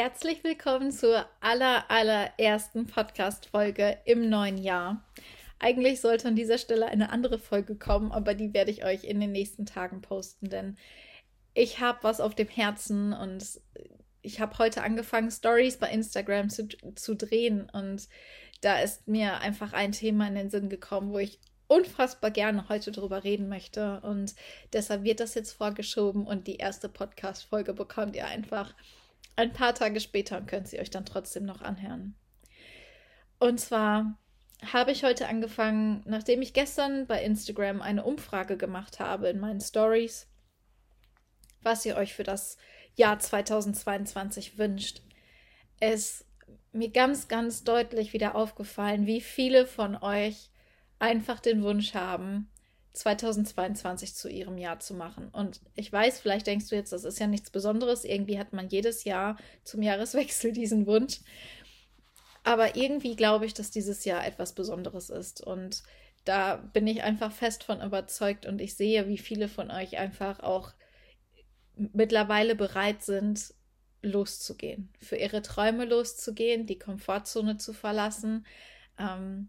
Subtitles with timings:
[0.00, 5.04] Herzlich willkommen zur aller, allerersten Podcast-Folge im neuen Jahr.
[5.58, 9.18] Eigentlich sollte an dieser Stelle eine andere Folge kommen, aber die werde ich euch in
[9.18, 10.76] den nächsten Tagen posten, denn
[11.52, 13.60] ich habe was auf dem Herzen und
[14.22, 18.08] ich habe heute angefangen, Stories bei Instagram zu, zu drehen und
[18.60, 22.92] da ist mir einfach ein Thema in den Sinn gekommen, wo ich unfassbar gerne heute
[22.92, 24.36] drüber reden möchte und
[24.72, 28.72] deshalb wird das jetzt vorgeschoben und die erste Podcast-Folge bekommt ihr einfach
[29.38, 32.16] ein paar Tage später und könnt sie euch dann trotzdem noch anhören.
[33.38, 34.18] Und zwar
[34.72, 39.60] habe ich heute angefangen, nachdem ich gestern bei Instagram eine Umfrage gemacht habe in meinen
[39.60, 40.26] Stories,
[41.62, 42.56] was ihr euch für das
[42.96, 45.02] Jahr 2022 wünscht.
[45.78, 46.24] Es
[46.72, 50.50] mir ganz, ganz deutlich wieder aufgefallen, wie viele von euch
[50.98, 52.50] einfach den Wunsch haben,
[52.92, 55.28] 2022 zu ihrem Jahr zu machen.
[55.28, 58.04] Und ich weiß, vielleicht denkst du jetzt, das ist ja nichts Besonderes.
[58.04, 61.20] Irgendwie hat man jedes Jahr zum Jahreswechsel diesen Wunsch.
[62.44, 65.40] Aber irgendwie glaube ich, dass dieses Jahr etwas Besonderes ist.
[65.40, 65.82] Und
[66.24, 70.40] da bin ich einfach fest von überzeugt und ich sehe, wie viele von euch einfach
[70.40, 70.72] auch
[71.74, 73.54] mittlerweile bereit sind,
[74.02, 78.46] loszugehen, für ihre Träume loszugehen, die Komfortzone zu verlassen,
[78.98, 79.48] ähm,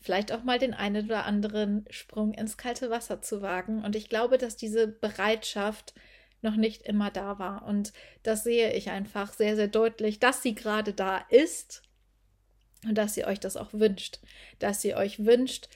[0.00, 3.84] vielleicht auch mal den einen oder anderen Sprung ins kalte Wasser zu wagen.
[3.84, 5.94] Und ich glaube, dass diese Bereitschaft
[6.42, 7.66] noch nicht immer da war.
[7.66, 11.82] Und das sehe ich einfach sehr, sehr deutlich, dass sie gerade da ist
[12.86, 14.20] und dass sie euch das auch wünscht.
[14.58, 15.68] Dass sie euch wünscht,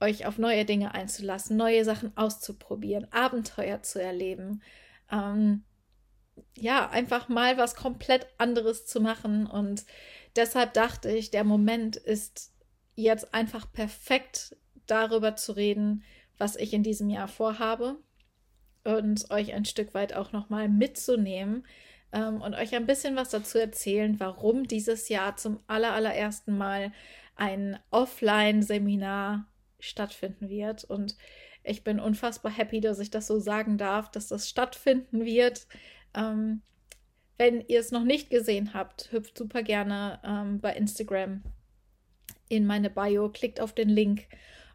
[0.00, 4.62] euch auf neue Dinge einzulassen, neue Sachen auszuprobieren, Abenteuer zu erleben.
[5.10, 5.64] Ähm,
[6.56, 9.46] ja, einfach mal was komplett anderes zu machen.
[9.46, 9.84] Und
[10.36, 12.52] deshalb dachte ich, der Moment ist
[12.96, 16.02] jetzt einfach perfekt darüber zu reden,
[16.38, 17.96] was ich in diesem Jahr vorhabe
[18.84, 21.64] und euch ein Stück weit auch nochmal mitzunehmen
[22.12, 26.92] ähm, und euch ein bisschen was dazu erzählen, warum dieses Jahr zum aller, allerersten Mal
[27.36, 29.46] ein Offline-Seminar
[29.78, 30.84] stattfinden wird.
[30.84, 31.16] Und
[31.64, 35.66] ich bin unfassbar happy, dass ich das so sagen darf, dass das stattfinden wird.
[36.14, 36.62] Ähm,
[37.38, 41.42] wenn ihr es noch nicht gesehen habt, hüpft super gerne ähm, bei Instagram
[42.48, 44.26] in meine Bio, klickt auf den Link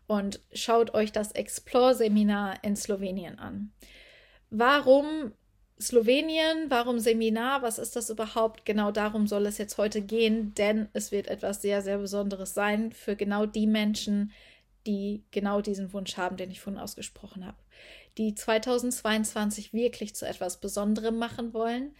[0.07, 3.71] und schaut euch das Explore-Seminar in Slowenien an.
[4.49, 5.31] Warum
[5.79, 6.69] Slowenien?
[6.69, 7.61] Warum Seminar?
[7.61, 8.65] Was ist das überhaupt?
[8.65, 12.91] Genau darum soll es jetzt heute gehen, denn es wird etwas sehr, sehr Besonderes sein
[12.91, 14.31] für genau die Menschen,
[14.85, 17.57] die genau diesen Wunsch haben, den ich vorhin ausgesprochen habe.
[18.17, 21.95] Die 2022 wirklich zu etwas Besonderem machen wollen,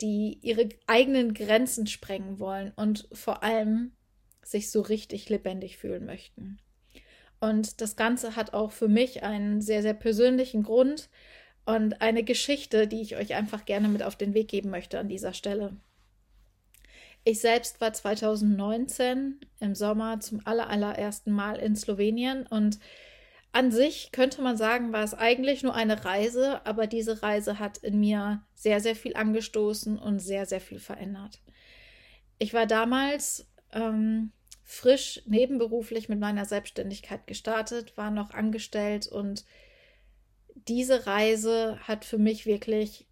[0.00, 3.92] die ihre eigenen Grenzen sprengen wollen und vor allem
[4.44, 6.58] sich so richtig lebendig fühlen möchten.
[7.40, 11.10] Und das Ganze hat auch für mich einen sehr, sehr persönlichen Grund
[11.66, 15.08] und eine Geschichte, die ich euch einfach gerne mit auf den Weg geben möchte an
[15.08, 15.76] dieser Stelle.
[17.24, 22.78] Ich selbst war 2019 im Sommer zum allerersten Mal in Slowenien und
[23.52, 27.78] an sich könnte man sagen, war es eigentlich nur eine Reise, aber diese Reise hat
[27.78, 31.40] in mir sehr, sehr viel angestoßen und sehr, sehr viel verändert.
[32.38, 39.44] Ich war damals ähm, frisch nebenberuflich mit meiner Selbstständigkeit gestartet, war noch angestellt und
[40.54, 43.06] diese Reise hat für mich wirklich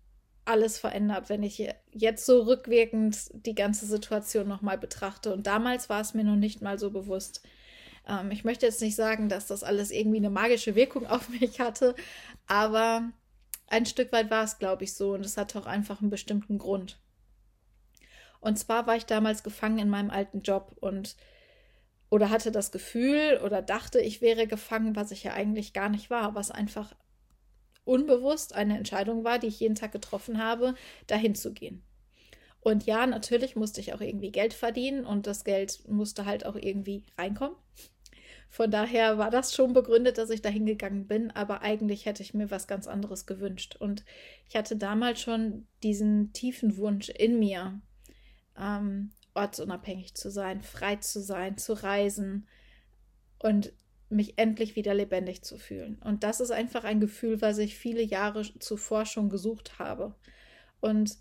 [0.44, 5.32] alles verändert, wenn ich jetzt so rückwirkend die ganze Situation nochmal betrachte.
[5.32, 7.42] Und damals war es mir noch nicht mal so bewusst.
[8.08, 11.60] Ähm, ich möchte jetzt nicht sagen, dass das alles irgendwie eine magische Wirkung auf mich
[11.60, 11.94] hatte,
[12.46, 13.10] aber
[13.68, 15.14] ein Stück weit war es, glaube ich, so.
[15.14, 16.98] Und es hatte auch einfach einen bestimmten Grund.
[18.42, 21.16] Und zwar war ich damals gefangen in meinem alten Job und
[22.10, 26.10] oder hatte das Gefühl oder dachte, ich wäre gefangen, was ich ja eigentlich gar nicht
[26.10, 26.94] war, was einfach
[27.84, 30.74] unbewusst eine Entscheidung war, die ich jeden Tag getroffen habe,
[31.06, 31.82] dahin zu gehen.
[32.60, 36.56] Und ja, natürlich musste ich auch irgendwie Geld verdienen und das Geld musste halt auch
[36.56, 37.56] irgendwie reinkommen.
[38.50, 42.34] Von daher war das schon begründet, dass ich dahin gegangen bin, aber eigentlich hätte ich
[42.34, 43.76] mir was ganz anderes gewünscht.
[43.78, 44.04] Und
[44.48, 47.80] ich hatte damals schon diesen tiefen Wunsch in mir,
[48.58, 52.46] ähm, ortsunabhängig zu sein, frei zu sein, zu reisen
[53.38, 53.72] und
[54.08, 56.00] mich endlich wieder lebendig zu fühlen.
[56.04, 60.14] Und das ist einfach ein Gefühl, was ich viele Jahre zuvor schon gesucht habe.
[60.80, 61.16] Und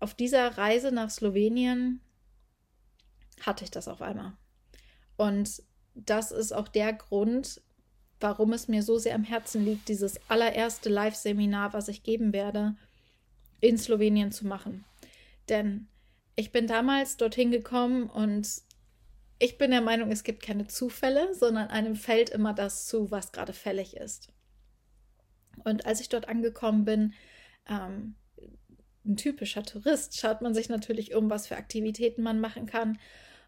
[0.00, 2.00] auf dieser Reise nach Slowenien
[3.40, 4.34] hatte ich das auf einmal.
[5.16, 5.62] Und
[5.94, 7.62] das ist auch der Grund,
[8.20, 12.76] warum es mir so sehr am Herzen liegt, dieses allererste Live-Seminar, was ich geben werde,
[13.60, 14.84] in Slowenien zu machen.
[15.48, 15.88] Denn
[16.36, 18.48] ich bin damals dorthin gekommen und
[19.38, 23.32] ich bin der Meinung, es gibt keine Zufälle, sondern einem fällt immer das zu, was
[23.32, 24.32] gerade fällig ist.
[25.64, 27.14] Und als ich dort angekommen bin,
[27.66, 28.16] ähm,
[29.04, 32.98] ein typischer Tourist schaut man sich natürlich um, was für Aktivitäten man machen kann.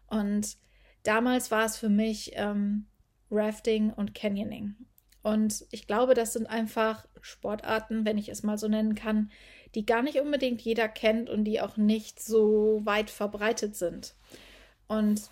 [0.07, 0.57] Und
[1.03, 2.87] damals war es für mich ähm,
[3.29, 4.75] Rafting und Canyoning.
[5.21, 9.31] Und ich glaube, das sind einfach Sportarten, wenn ich es mal so nennen kann,
[9.75, 14.15] die gar nicht unbedingt jeder kennt und die auch nicht so weit verbreitet sind.
[14.87, 15.29] Und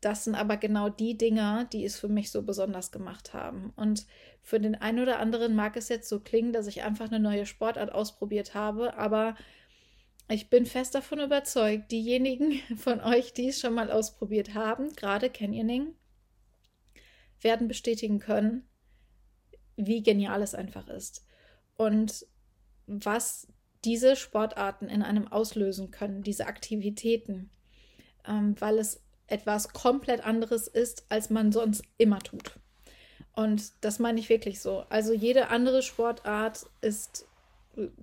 [0.00, 3.72] das sind aber genau die Dinge, die es für mich so besonders gemacht haben.
[3.76, 4.06] Und
[4.42, 7.44] für den einen oder anderen mag es jetzt so klingen, dass ich einfach eine neue
[7.44, 9.36] Sportart ausprobiert habe, aber
[10.28, 15.28] ich bin fest davon überzeugt, diejenigen von euch, die es schon mal ausprobiert haben, gerade
[15.28, 15.94] Canyoning,
[17.42, 18.66] werden bestätigen können,
[19.86, 21.26] wie genial es einfach ist.
[21.76, 22.26] Und
[22.86, 23.46] was
[23.84, 27.50] diese Sportarten in einem auslösen können, diese Aktivitäten,
[28.26, 32.58] ähm, weil es etwas komplett anderes ist, als man sonst immer tut.
[33.32, 34.84] Und das meine ich wirklich so.
[34.88, 37.26] Also jede andere Sportart ist,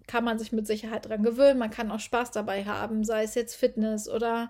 [0.07, 1.59] kann man sich mit Sicherheit dran gewöhnen.
[1.59, 4.49] Man kann auch Spaß dabei haben, sei es jetzt Fitness oder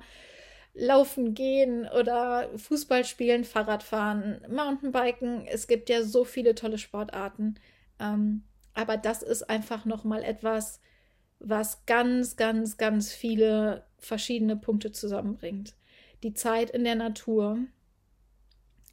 [0.79, 5.45] Laufen gehen oder Fußball spielen, Fahrradfahren, Mountainbiken.
[5.47, 7.55] Es gibt ja so viele tolle Sportarten.
[7.99, 8.43] Ähm,
[8.73, 10.81] aber das ist einfach nochmal etwas,
[11.39, 15.75] was ganz, ganz, ganz viele verschiedene Punkte zusammenbringt
[16.23, 17.59] die Zeit in der Natur,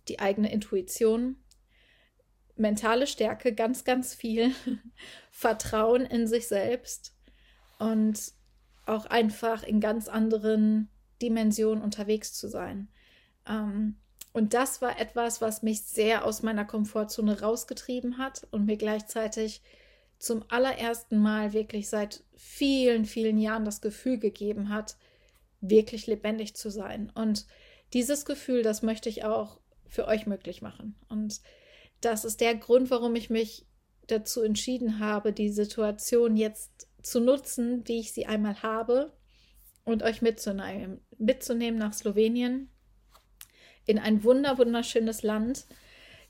[0.08, 1.36] die eigene Intuition,
[2.56, 4.52] mentale Stärke, ganz, ganz viel,
[5.30, 7.14] Vertrauen in sich selbst
[7.78, 8.32] und
[8.86, 10.88] auch einfach in ganz anderen
[11.22, 12.88] Dimensionen unterwegs zu sein.
[13.46, 13.96] Ähm,
[14.32, 19.62] und das war etwas, was mich sehr aus meiner Komfortzone rausgetrieben hat und mir gleichzeitig
[20.18, 24.96] zum allerersten Mal wirklich seit vielen, vielen Jahren das Gefühl gegeben hat,
[25.60, 27.12] wirklich lebendig zu sein.
[27.14, 27.46] Und
[27.92, 30.96] dieses Gefühl, das möchte ich auch für euch möglich machen.
[31.08, 31.40] Und
[32.00, 33.66] das ist der Grund, warum ich mich
[34.08, 39.12] dazu entschieden habe, die Situation jetzt zu nutzen, wie ich sie einmal habe,
[39.84, 42.70] und euch mitzunehmen, mitzunehmen nach Slowenien
[43.86, 45.66] in ein wunder wunderschönes Land,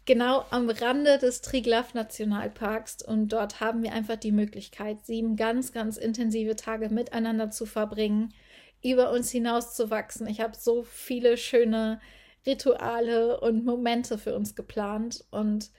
[0.05, 3.03] genau am Rande des Triglav Nationalparks.
[3.03, 8.35] Und dort haben wir einfach die Möglichkeit, sieben ganz, ganz intensive Tage miteinander zu verbringen
[8.83, 10.27] über uns hinaus zu wachsen.
[10.27, 12.01] Ich habe so viele schöne
[12.47, 15.71] Rituale und Momente für uns geplant und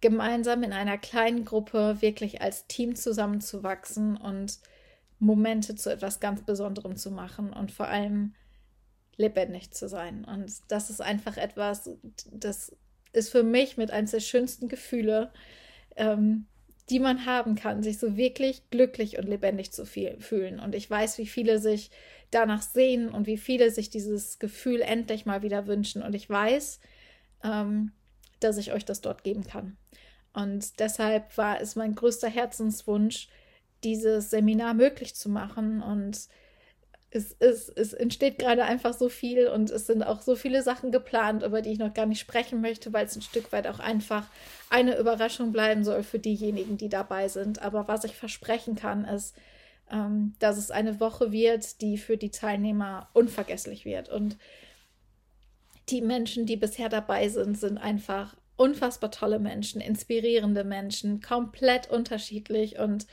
[0.00, 4.58] gemeinsam in einer kleinen Gruppe wirklich als Team zusammenzuwachsen und
[5.18, 8.34] Momente zu etwas ganz Besonderem zu machen und vor allem
[9.16, 10.24] lebendig zu sein.
[10.24, 11.90] Und das ist einfach etwas,
[12.30, 12.76] das
[13.12, 15.32] ist für mich mit eines der schönsten Gefühle,
[15.96, 16.46] ähm,
[16.88, 20.58] die man haben kann, sich so wirklich glücklich und lebendig zu fühlen.
[20.60, 21.90] Und ich weiß, wie viele sich
[22.30, 26.02] danach sehen und wie viele sich dieses Gefühl endlich mal wieder wünschen.
[26.02, 26.80] Und ich weiß,
[27.44, 27.92] ähm,
[28.40, 29.76] dass ich euch das dort geben kann.
[30.32, 33.28] Und deshalb war es mein größter Herzenswunsch,
[33.84, 36.28] dieses Seminar möglich zu machen und
[37.10, 40.92] es, es, es entsteht gerade einfach so viel und es sind auch so viele Sachen
[40.92, 43.78] geplant, über die ich noch gar nicht sprechen möchte, weil es ein Stück weit auch
[43.78, 44.26] einfach
[44.68, 47.62] eine Überraschung bleiben soll für diejenigen, die dabei sind.
[47.62, 49.34] Aber was ich versprechen kann, ist,
[49.90, 54.10] ähm, dass es eine Woche wird, die für die Teilnehmer unvergesslich wird.
[54.10, 54.36] Und
[55.88, 62.78] die Menschen, die bisher dabei sind, sind einfach unfassbar tolle Menschen, inspirierende Menschen, komplett unterschiedlich
[62.78, 63.06] und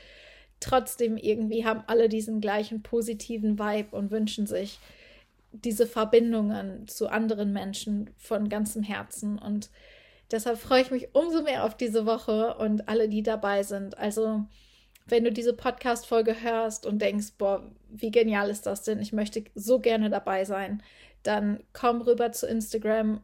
[0.59, 4.79] trotzdem irgendwie haben alle diesen gleichen positiven Vibe und wünschen sich
[5.51, 9.39] diese Verbindungen zu anderen Menschen von ganzem Herzen.
[9.39, 9.69] Und
[10.31, 13.97] deshalb freue ich mich umso mehr auf diese Woche und alle, die dabei sind.
[13.97, 14.45] Also,
[15.07, 18.99] wenn du diese Podcast-Folge hörst und denkst, boah, wie genial ist das denn?
[18.99, 20.81] Ich möchte so gerne dabei sein,
[21.23, 23.21] dann komm rüber zu Instagram,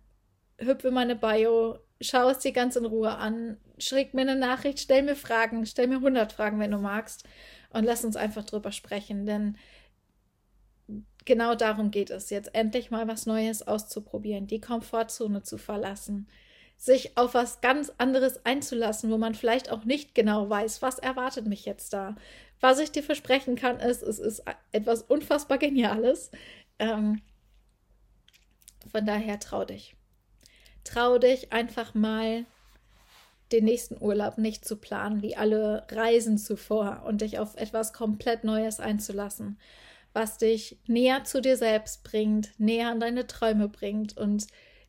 [0.62, 5.03] hüpfe meine Bio, schau es dir ganz in Ruhe an, schreib mir eine Nachricht, stell
[5.03, 7.25] mir Fragen, stell mir 100 Fragen, wenn du magst
[7.72, 9.58] und lass uns einfach drüber sprechen, denn
[11.25, 16.27] genau darum geht es, jetzt endlich mal was Neues auszuprobieren, die Komfortzone zu verlassen,
[16.77, 21.46] sich auf was ganz anderes einzulassen, wo man vielleicht auch nicht genau weiß, was erwartet
[21.46, 22.15] mich jetzt da.
[22.60, 26.32] Was ich dir versprechen kann, ist, es ist etwas unfassbar Geniales.
[26.80, 27.22] Ähm,
[28.91, 29.96] von daher trau dich.
[30.83, 32.45] Trau dich einfach mal
[33.51, 38.43] den nächsten Urlaub nicht zu planen wie alle Reisen zuvor und dich auf etwas komplett
[38.43, 39.59] Neues einzulassen,
[40.13, 44.47] was dich näher zu dir selbst bringt, näher an deine Träume bringt und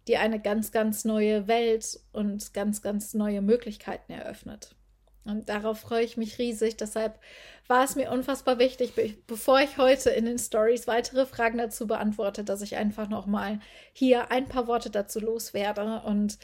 [0.09, 4.75] dir eine ganz, ganz neue Welt und ganz, ganz neue Möglichkeiten eröffnet.
[5.25, 6.77] Und darauf freue ich mich riesig.
[6.77, 7.19] Deshalb
[7.69, 8.93] war es mir unfassbar wichtig,
[9.27, 13.61] bevor ich heute in den Stories weitere Fragen dazu beantworte, dass ich einfach nochmal
[13.93, 16.39] hier ein paar Worte dazu loswerde und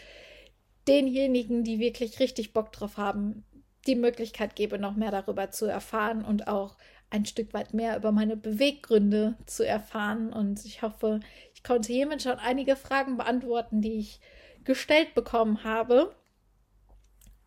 [0.87, 3.45] denjenigen, die wirklich richtig Bock drauf haben,
[3.87, 6.77] die Möglichkeit gebe, noch mehr darüber zu erfahren und auch
[7.11, 10.33] ein Stück weit mehr über meine Beweggründe zu erfahren.
[10.33, 11.21] Und ich hoffe,
[11.55, 14.21] ich konnte hiermit schon einige Fragen beantworten, die ich
[14.65, 16.15] gestellt bekommen habe.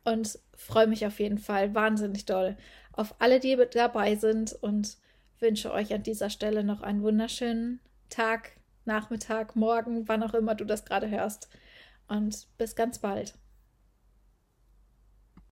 [0.03, 2.57] Und freue mich auf jeden Fall wahnsinnig doll
[2.93, 4.97] auf alle, die dabei sind und
[5.39, 7.79] wünsche euch an dieser Stelle noch einen wunderschönen
[8.09, 8.51] Tag,
[8.85, 11.49] Nachmittag, Morgen, wann auch immer du das gerade hörst.
[12.07, 13.35] Und bis ganz bald.